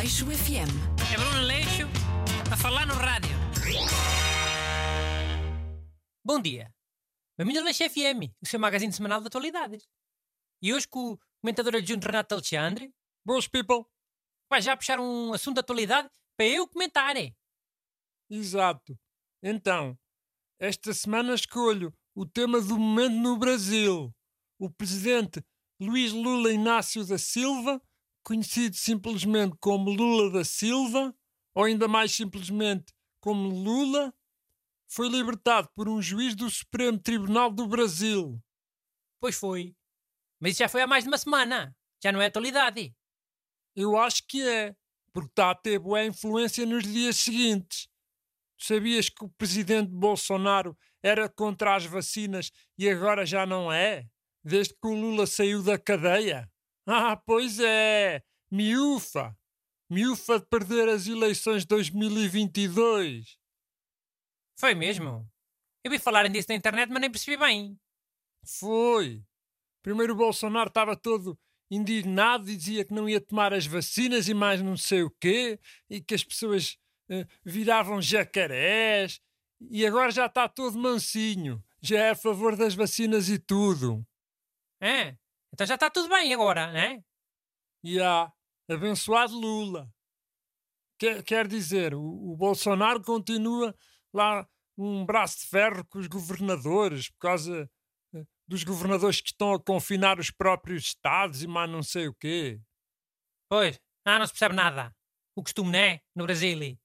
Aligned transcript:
Aleixo 0.00 0.24
FM. 0.24 0.72
É 1.12 1.16
Bruno 1.18 1.38
Aleixo 1.40 1.82
a 2.50 2.56
falar 2.56 2.86
no 2.86 2.94
rádio. 2.94 3.36
Bom 6.24 6.40
dia. 6.40 6.74
Bem-vindo 7.36 7.58
ao 7.58 7.64
Aleixo 7.64 7.84
FM, 7.84 8.32
o 8.42 8.46
seu 8.46 8.58
magazine 8.58 8.94
semanal 8.94 9.20
de 9.20 9.26
atualidades. 9.26 9.86
E 10.62 10.72
hoje 10.72 10.88
com 10.88 11.12
o 11.12 11.18
comentador 11.42 11.76
adjunto 11.76 12.06
Renato 12.06 12.34
Alexandre, 12.34 12.90
Boas 13.26 13.46
people. 13.46 13.84
vai 14.50 14.62
já 14.62 14.74
puxar 14.74 14.98
um 14.98 15.34
assunto 15.34 15.56
de 15.56 15.60
atualidade 15.60 16.08
para 16.34 16.46
eu 16.46 16.66
comentar. 16.66 17.14
é? 17.18 17.34
Exato. 18.30 18.98
Então, 19.42 19.98
esta 20.58 20.94
semana 20.94 21.34
escolho 21.34 21.94
o 22.14 22.24
tema 22.24 22.58
do 22.58 22.78
momento 22.78 23.16
no 23.16 23.38
Brasil. 23.38 24.10
O 24.58 24.70
presidente 24.70 25.44
Luís 25.78 26.10
Lula 26.10 26.50
Inácio 26.50 27.06
da 27.06 27.18
Silva, 27.18 27.82
conhecido 28.22 28.76
simplesmente 28.76 29.56
como 29.58 29.90
Lula 29.90 30.30
da 30.30 30.44
Silva, 30.44 31.14
ou 31.54 31.64
ainda 31.64 31.88
mais 31.88 32.12
simplesmente 32.12 32.92
como 33.20 33.48
Lula, 33.48 34.14
foi 34.88 35.08
libertado 35.08 35.68
por 35.74 35.88
um 35.88 36.00
juiz 36.02 36.34
do 36.34 36.50
Supremo 36.50 36.98
Tribunal 36.98 37.50
do 37.50 37.66
Brasil. 37.66 38.42
Pois 39.20 39.36
foi. 39.36 39.74
Mas 40.40 40.52
isso 40.52 40.60
já 40.60 40.68
foi 40.68 40.82
há 40.82 40.86
mais 40.86 41.04
de 41.04 41.10
uma 41.10 41.18
semana. 41.18 41.76
Já 42.02 42.10
não 42.10 42.20
é 42.20 42.26
atualidade. 42.26 42.94
Eu 43.76 43.96
acho 43.96 44.26
que 44.26 44.42
é, 44.42 44.74
porque 45.12 45.30
está 45.30 45.50
a 45.50 45.54
ter 45.54 45.78
boa 45.78 46.04
influência 46.04 46.64
nos 46.66 46.82
dias 46.82 47.16
seguintes. 47.16 47.88
Sabias 48.58 49.08
que 49.08 49.24
o 49.24 49.28
presidente 49.28 49.90
Bolsonaro 49.90 50.76
era 51.02 51.28
contra 51.28 51.76
as 51.76 51.84
vacinas 51.84 52.50
e 52.76 52.88
agora 52.88 53.24
já 53.24 53.46
não 53.46 53.72
é? 53.72 54.06
Desde 54.42 54.74
que 54.74 54.86
o 54.86 54.94
Lula 54.94 55.26
saiu 55.26 55.62
da 55.62 55.78
cadeia? 55.78 56.50
Ah, 56.92 57.16
pois 57.16 57.60
é! 57.60 58.20
Miúfa! 58.50 59.38
Miúfa 59.88 60.40
de 60.40 60.46
perder 60.46 60.88
as 60.88 61.06
eleições 61.06 61.62
de 61.62 61.68
2022. 61.68 63.38
Foi 64.58 64.74
mesmo. 64.74 65.24
Eu 65.84 65.90
vi 65.92 66.00
falarem 66.00 66.32
disso 66.32 66.48
na 66.48 66.56
internet, 66.56 66.90
mas 66.90 67.00
nem 67.00 67.08
percebi 67.08 67.36
bem. 67.36 67.78
Foi. 68.44 69.24
Primeiro 69.84 70.14
o 70.14 70.16
Bolsonaro 70.16 70.66
estava 70.66 70.96
todo 70.96 71.38
indignado 71.70 72.50
e 72.50 72.56
dizia 72.56 72.84
que 72.84 72.92
não 72.92 73.08
ia 73.08 73.20
tomar 73.20 73.54
as 73.54 73.66
vacinas 73.66 74.26
e 74.26 74.34
mais 74.34 74.60
não 74.60 74.76
sei 74.76 75.04
o 75.04 75.10
quê, 75.20 75.60
e 75.88 76.00
que 76.00 76.16
as 76.16 76.24
pessoas 76.24 76.76
eh, 77.08 77.24
viravam 77.44 78.02
jacarés, 78.02 79.20
e 79.60 79.86
agora 79.86 80.10
já 80.10 80.26
está 80.26 80.48
todo 80.48 80.76
mansinho, 80.76 81.64
já 81.80 82.00
é 82.00 82.10
a 82.10 82.16
favor 82.16 82.56
das 82.56 82.74
vacinas 82.74 83.28
e 83.28 83.38
tudo. 83.38 84.04
É? 84.80 85.16
Então 85.52 85.66
já 85.66 85.74
está 85.74 85.90
tudo 85.90 86.08
bem 86.08 86.32
agora, 86.32 86.72
né? 86.72 87.02
E 87.82 88.00
há, 88.00 88.32
abençoado 88.68 89.38
Lula. 89.38 89.88
Quer, 90.98 91.22
quer 91.22 91.48
dizer, 91.48 91.94
o, 91.94 92.32
o 92.32 92.36
Bolsonaro 92.36 93.02
continua 93.02 93.74
lá 94.12 94.46
um 94.76 95.04
braço 95.04 95.40
de 95.40 95.46
ferro 95.46 95.84
com 95.86 95.98
os 95.98 96.06
governadores, 96.06 97.10
por 97.10 97.18
causa 97.18 97.70
eh, 98.14 98.24
dos 98.46 98.64
governadores 98.64 99.20
que 99.20 99.30
estão 99.30 99.52
a 99.54 99.62
confinar 99.62 100.18
os 100.18 100.30
próprios 100.30 100.84
estados 100.84 101.42
e 101.42 101.46
mais 101.46 101.70
não 101.70 101.82
sei 101.82 102.08
o 102.08 102.14
quê. 102.14 102.60
Pois. 103.48 103.80
Ah, 104.04 104.18
não 104.18 104.26
se 104.26 104.32
percebe 104.32 104.54
nada. 104.54 104.94
O 105.36 105.42
costume, 105.42 105.70
né? 105.70 106.00
No 106.14 106.24
Brasil. 106.24 106.78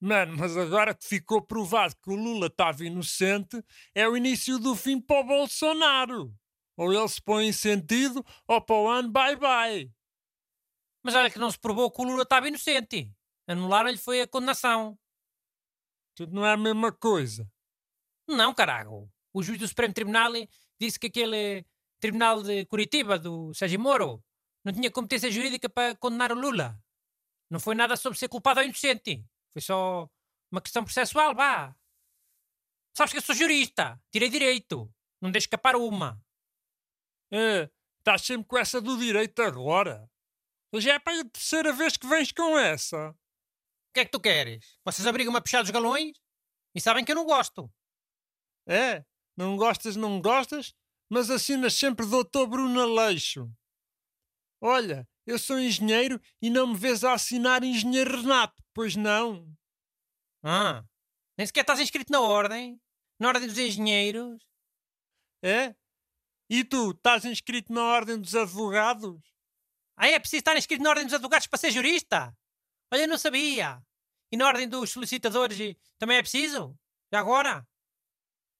Mano, 0.00 0.36
mas 0.36 0.56
agora 0.56 0.94
que 0.94 1.06
ficou 1.06 1.40
provado 1.40 1.94
que 2.02 2.10
o 2.10 2.14
Lula 2.14 2.48
estava 2.48 2.84
inocente, 2.84 3.62
é 3.94 4.06
o 4.06 4.16
início 4.16 4.58
do 4.58 4.76
fim 4.76 5.00
para 5.00 5.20
o 5.20 5.24
Bolsonaro. 5.24 6.34
Ou 6.76 6.92
ele 6.92 7.08
se 7.08 7.22
põe 7.22 7.46
em 7.46 7.52
sentido, 7.52 8.24
ou 8.48 8.60
para 8.60 8.76
o 8.76 8.88
ano, 8.88 9.10
bye 9.10 9.36
bye. 9.36 9.92
Mas 11.02 11.14
olha 11.14 11.30
que 11.30 11.38
não 11.38 11.50
se 11.50 11.58
provou 11.58 11.90
que 11.90 12.00
o 12.00 12.04
Lula 12.04 12.22
estava 12.22 12.48
inocente. 12.48 13.12
Anularam-lhe 13.46 13.98
foi 13.98 14.22
a 14.22 14.26
condenação. 14.26 14.98
Tudo 16.14 16.32
não 16.32 16.46
é 16.46 16.52
a 16.52 16.56
mesma 16.56 16.90
coisa. 16.90 17.50
Não, 18.26 18.54
carago. 18.54 19.10
O 19.32 19.42
juiz 19.42 19.58
do 19.58 19.68
Supremo 19.68 19.92
Tribunal 19.92 20.32
disse 20.80 20.98
que 20.98 21.08
aquele 21.08 21.66
tribunal 22.00 22.42
de 22.42 22.64
Curitiba, 22.66 23.18
do 23.18 23.52
Sérgio 23.52 23.80
Moro, 23.80 24.24
não 24.64 24.72
tinha 24.72 24.90
competência 24.90 25.30
jurídica 25.30 25.68
para 25.68 25.94
condenar 25.96 26.32
o 26.32 26.40
Lula. 26.40 26.82
Não 27.50 27.60
foi 27.60 27.74
nada 27.74 27.96
sobre 27.96 28.18
ser 28.18 28.28
culpado 28.28 28.60
ou 28.60 28.64
inocente. 28.64 29.24
Foi 29.52 29.60
só 29.60 30.08
uma 30.50 30.60
questão 30.60 30.82
processual, 30.84 31.34
vá. 31.34 31.76
Sabes 32.96 33.12
que 33.12 33.18
eu 33.18 33.22
sou 33.22 33.34
jurista. 33.34 34.00
Tirei 34.10 34.30
direito. 34.30 34.90
Não 35.20 35.30
deixo 35.30 35.46
escapar 35.46 35.76
uma. 35.76 36.22
É, 37.34 37.68
estás 37.98 38.22
sempre 38.22 38.46
com 38.46 38.56
essa 38.56 38.80
do 38.80 38.96
direito 38.96 39.42
agora. 39.42 40.08
Já 40.76 40.94
é 40.94 40.98
para 41.00 41.20
a 41.20 41.24
terceira 41.24 41.72
vez 41.72 41.96
que 41.96 42.06
vens 42.06 42.30
com 42.30 42.56
essa. 42.56 43.10
O 43.10 43.92
que 43.92 44.00
é 44.00 44.04
que 44.04 44.10
tu 44.12 44.20
queres? 44.20 44.78
Vocês 44.84 45.04
abrigam-me 45.04 45.38
a 45.38 45.40
puxar 45.40 45.62
dos 45.62 45.72
galões? 45.72 46.16
E 46.76 46.80
sabem 46.80 47.04
que 47.04 47.10
eu 47.10 47.16
não 47.16 47.24
gosto. 47.24 47.68
É, 48.68 49.04
não 49.36 49.56
gostas, 49.56 49.96
não 49.96 50.20
gostas, 50.20 50.72
mas 51.10 51.28
assinas 51.28 51.74
sempre 51.74 52.06
Doutor 52.06 52.46
Bruno 52.46 52.80
Aleixo. 52.80 53.50
Olha, 54.60 55.08
eu 55.26 55.36
sou 55.36 55.58
engenheiro 55.58 56.20
e 56.40 56.48
não 56.50 56.68
me 56.68 56.76
vês 56.76 57.02
a 57.02 57.14
assinar 57.14 57.64
Engenheiro 57.64 58.20
Renato, 58.20 58.62
pois 58.72 58.94
não? 58.94 59.52
Ah, 60.42 60.84
nem 61.36 61.46
sequer 61.46 61.62
estás 61.62 61.80
inscrito 61.80 62.12
na 62.12 62.20
ordem? 62.20 62.80
Na 63.18 63.28
ordem 63.28 63.48
dos 63.48 63.58
engenheiros? 63.58 64.40
É? 65.42 65.74
E 66.48 66.62
tu, 66.64 66.90
estás 66.90 67.24
inscrito 67.24 67.72
na 67.72 67.82
Ordem 67.82 68.20
dos 68.20 68.34
Advogados? 68.34 69.20
Ah, 69.96 70.08
é 70.08 70.18
preciso 70.18 70.40
estar 70.40 70.56
inscrito 70.56 70.82
na 70.82 70.90
ordem 70.90 71.04
dos 71.04 71.14
advogados 71.14 71.46
para 71.46 71.58
ser 71.58 71.70
jurista? 71.70 72.36
Olha, 72.92 73.02
eu 73.02 73.08
não 73.08 73.16
sabia. 73.18 73.80
E 74.32 74.36
na 74.36 74.46
ordem 74.46 74.68
dos 74.68 74.90
solicitadores 74.90 75.58
e- 75.60 75.78
também 75.98 76.16
é 76.16 76.22
preciso? 76.22 76.76
Já 77.12 77.20
agora? 77.20 77.66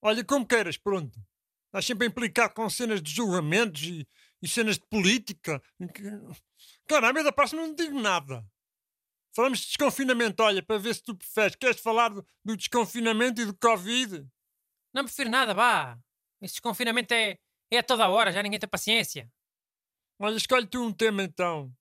Olha, 0.00 0.24
como 0.24 0.46
queiras, 0.46 0.76
pronto. 0.78 1.18
Estás 1.66 1.86
sempre 1.86 2.06
a 2.06 2.10
implicar 2.10 2.54
com 2.54 2.70
cenas 2.70 3.02
de 3.02 3.10
julgamentos 3.10 3.82
e, 3.82 4.06
e 4.40 4.46
cenas 4.48 4.78
de 4.78 4.86
política. 4.86 5.60
Caramba, 6.86 7.24
da 7.24 7.32
próxima 7.32 7.62
não 7.62 7.74
digo 7.74 7.98
nada. 8.00 8.46
Falamos 9.34 9.58
de 9.58 9.66
desconfinamento, 9.66 10.40
olha, 10.40 10.62
para 10.62 10.78
ver 10.78 10.94
se 10.94 11.02
tu 11.02 11.16
preferes. 11.16 11.56
Queres 11.56 11.80
falar 11.80 12.10
do, 12.10 12.24
do 12.44 12.56
desconfinamento 12.56 13.40
e 13.40 13.46
do 13.46 13.56
Covid? 13.56 14.24
Não 14.92 15.02
prefiro 15.04 15.30
nada, 15.30 15.52
vá. 15.52 15.98
Esse 16.40 16.54
desconfinamento 16.54 17.12
é, 17.12 17.36
é 17.76 17.82
toda 17.82 18.08
hora, 18.08 18.32
já 18.32 18.42
ninguém 18.42 18.58
tem 18.58 18.68
paciência. 18.68 19.30
Olha, 20.18 20.36
escolhe 20.36 20.66
tu 20.66 20.82
um 20.82 20.92
tema 20.92 21.22
então. 21.22 21.72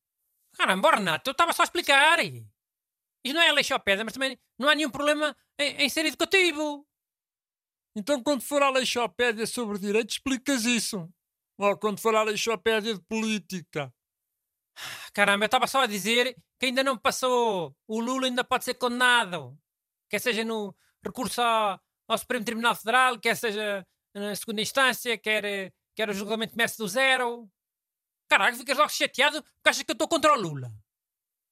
Caramba, 0.55 0.91
Renato, 0.91 1.29
eu 1.29 1.31
estava 1.31 1.53
só 1.53 1.63
a 1.63 1.65
explicar. 1.65 2.19
Isto 2.23 3.35
não 3.35 3.41
é 3.41 3.51
leixopédia, 3.51 4.03
mas 4.03 4.13
também 4.13 4.37
não 4.57 4.69
há 4.69 4.75
nenhum 4.75 4.89
problema 4.89 5.35
em, 5.59 5.83
em 5.83 5.89
ser 5.89 6.05
educativo. 6.05 6.87
Então, 7.95 8.21
quando 8.21 8.41
for 8.41 8.61
à 8.63 8.69
leixopédia 8.69 9.45
sobre 9.45 9.77
direito, 9.77 10.11
explicas 10.11 10.65
isso. 10.65 11.09
Ou 11.57 11.77
quando 11.77 11.99
for 11.99 12.15
à 12.15 12.23
leixopédia 12.23 12.95
de 12.95 13.01
política. 13.03 13.93
Caramba, 15.13 15.45
eu 15.45 15.47
estava 15.47 15.67
só 15.67 15.81
a 15.81 15.87
dizer 15.87 16.35
que 16.59 16.65
ainda 16.67 16.83
não 16.83 16.97
passou. 16.97 17.75
O 17.87 17.99
Lula 17.99 18.25
ainda 18.25 18.43
pode 18.43 18.65
ser 18.65 18.73
condenado. 18.73 19.57
Quer 20.09 20.19
seja 20.19 20.43
no 20.43 20.75
recurso 21.03 21.41
ao, 21.41 21.79
ao 22.07 22.17
Supremo 22.17 22.45
Tribunal 22.45 22.75
Federal, 22.75 23.19
quer 23.19 23.35
seja 23.35 23.85
na 24.13 24.35
segunda 24.35 24.61
instância, 24.61 25.17
quer, 25.17 25.73
eh, 25.93 25.95
quer 25.95 26.09
o 26.09 26.13
julgamento 26.13 26.53
comece 26.53 26.77
do 26.77 26.87
zero. 26.87 27.49
Caralho, 28.29 28.55
ficas 28.55 28.77
logo 28.77 28.89
chateado 28.89 29.43
porque 29.43 29.69
achas 29.69 29.83
que 29.83 29.91
eu 29.91 29.93
estou 29.93 30.07
contra 30.07 30.33
o 30.33 30.39
Lula. 30.39 30.73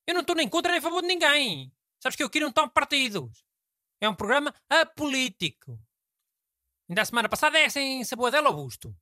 Eu 0.08 0.14
não 0.14 0.22
estou 0.22 0.36
nem 0.36 0.50
contra 0.50 0.72
nem 0.72 0.80
a 0.80 0.82
favor 0.82 1.02
de 1.02 1.08
ninguém. 1.08 1.72
Sabes 2.02 2.16
que 2.16 2.24
eu 2.24 2.28
aqui 2.28 2.40
não 2.40 2.52
tomo 2.52 2.72
partidos. 2.72 3.44
É 4.02 4.10
um 4.10 4.16
programa 4.16 4.54
apolítico. 4.68 5.80
Ainda 6.90 7.04
a 7.04 7.06
semana 7.06 7.30
passada 7.30 7.60
é 7.60 7.70
sem 7.70 8.04
sabor 8.04 8.32
dela 8.32 8.50
ao 8.50 8.56
busto. 8.56 8.96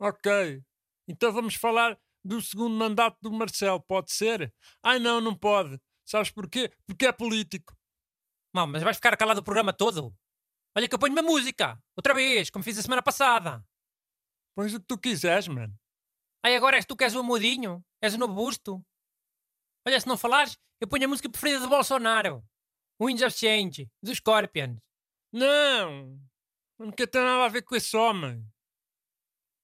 Ok. 0.00 0.62
Então 1.06 1.32
vamos 1.32 1.54
falar 1.54 1.98
do 2.24 2.40
segundo 2.40 2.74
mandato 2.74 3.18
do 3.20 3.30
Marcelo, 3.30 3.80
pode 3.80 4.12
ser? 4.12 4.52
Ai 4.82 4.98
não, 4.98 5.20
não 5.20 5.36
pode. 5.36 5.78
Sabes 6.04 6.30
porquê? 6.30 6.72
Porque 6.86 7.06
é 7.06 7.12
político. 7.12 7.76
Não, 8.54 8.66
mas 8.66 8.82
vais 8.82 8.96
ficar 8.96 9.16
calado 9.16 9.40
o 9.40 9.44
programa 9.44 9.72
todo? 9.72 10.16
Olha 10.76 10.88
que 10.88 10.94
eu 10.94 10.98
ponho 10.98 11.12
uma 11.12 11.22
música. 11.22 11.78
Outra 11.96 12.14
vez, 12.14 12.50
como 12.50 12.64
fiz 12.64 12.78
a 12.78 12.82
semana 12.82 13.02
passada. 13.02 13.64
Pões 14.58 14.74
o 14.74 14.80
que 14.80 14.86
tu 14.86 14.98
quiseres, 14.98 15.46
mano. 15.46 15.72
Aí 16.44 16.56
agora 16.56 16.76
és 16.76 16.84
tu 16.84 16.96
que 16.96 17.04
és 17.04 17.14
o 17.14 17.20
amudinho? 17.20 17.80
És 18.02 18.14
o 18.14 18.18
novo 18.18 18.34
busto? 18.34 18.84
Olha, 19.86 20.00
se 20.00 20.08
não 20.08 20.18
falares, 20.18 20.58
eu 20.80 20.88
ponho 20.88 21.04
a 21.04 21.08
música 21.08 21.30
preferida 21.30 21.60
de 21.60 21.68
Bolsonaro. 21.68 22.44
Winds 23.00 23.22
of 23.22 23.38
Change, 23.38 23.88
dos 24.02 24.16
Scorpions. 24.16 24.80
Não! 25.32 26.20
Não 26.76 26.90
quer 26.90 27.06
ter 27.06 27.22
nada 27.22 27.44
a 27.44 27.48
ver 27.48 27.62
com 27.62 27.76
esse 27.76 27.96
homem. 27.96 28.44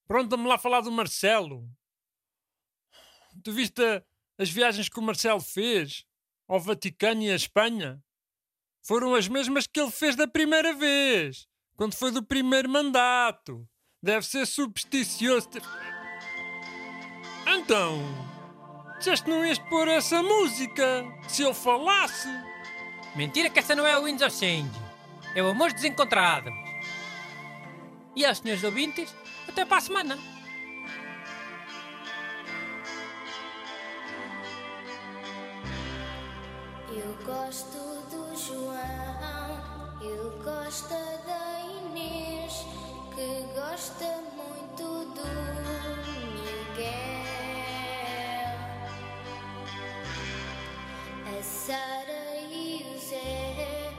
Pronto, 0.07 0.31
vamos 0.31 0.49
lá 0.49 0.59
falar 0.59 0.81
do 0.81 0.93
Marcelo. 0.93 1.69
Tu 3.43 3.53
viste 3.53 3.83
as 4.39 4.49
viagens 4.49 4.89
que 4.89 5.01
o 5.01 5.03
Marcelo 5.03 5.41
fez 5.41 6.05
ao 6.47 6.61
Vaticano 6.61 7.21
e 7.21 7.33
à 7.33 7.35
Espanha? 7.35 8.01
Foram 8.81 9.17
as 9.17 9.27
mesmas 9.27 9.67
que 9.67 9.81
ele 9.81 9.91
fez 9.91 10.15
da 10.15 10.29
primeira 10.29 10.73
vez, 10.73 11.49
quando 11.75 11.97
foi 11.97 12.13
do 12.13 12.25
primeiro 12.25 12.69
mandato. 12.69 13.69
Deve 14.05 14.27
ser 14.27 14.47
supersticioso. 14.47 15.49
ter- 15.49 15.63
Então, 17.47 18.03
Disseste 18.99 19.29
não 19.29 19.45
ias 19.45 19.59
pôr 19.59 19.89
essa 19.89 20.23
música. 20.23 21.05
Se 21.27 21.41
eu 21.43 21.55
falasse. 21.55 22.29
Mentira 23.17 23.49
que 23.49 23.59
essa 23.59 23.75
não 23.75 23.87
é 23.87 23.99
o 23.99 24.05
Winds 24.05 24.23
of 24.23 24.37
Change. 24.37 24.71
É 25.35 25.43
o 25.43 25.49
Amor 25.49 25.73
Desencontrado. 25.73 26.51
E 28.15 28.25
aos 28.27 28.39
senhores 28.39 28.63
ouvintes, 28.63 29.15
até 29.49 29.65
para 29.65 29.79
a 29.79 29.81
semana. 29.81 30.19
Eu 36.91 37.17
gosto 37.25 37.79
do 38.11 38.37
João, 38.37 39.99
ele 40.01 40.43
gosta 40.45 40.95
Sara 51.67 52.37
e 52.51 52.85
o 52.85 52.99
Zé 53.01 53.91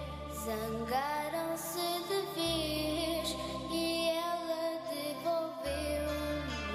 zangaram-se 0.46 1.88
de 2.08 2.22
vez 2.36 3.36
e 3.72 4.10
ela 4.10 4.66
devolveu 4.92 6.06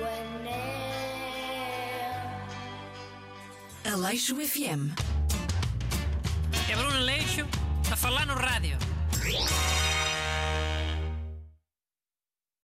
o 0.00 0.02
anel. 0.34 0.75
Aleixo 3.94 4.34
FM. 4.34 4.82
É 6.69 6.75
Bruno 6.75 6.98
Leixo 6.98 7.46
a 7.92 7.96
falar 7.96 8.26
no 8.26 8.34
rádio. 8.34 8.76